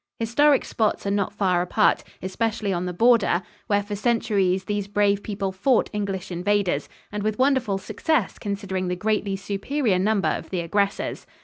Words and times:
Historic 0.19 0.65
spots 0.65 1.05
are 1.05 1.11
not 1.11 1.31
far 1.31 1.61
apart, 1.61 2.03
especially 2.23 2.73
on 2.73 2.87
the 2.87 2.91
border, 2.91 3.43
where 3.67 3.83
for 3.83 3.95
centuries 3.95 4.63
these 4.65 4.87
brave 4.87 5.21
people 5.21 5.51
fought 5.51 5.91
English 5.93 6.31
invaders 6.31 6.89
and 7.11 7.21
with 7.21 7.37
wonderful 7.37 7.77
success, 7.77 8.39
considering 8.39 8.87
the 8.87 8.95
greatly 8.95 9.35
superior 9.35 9.99
number 9.99 10.29
of 10.29 10.49
the 10.49 10.61
aggressors. 10.61 11.27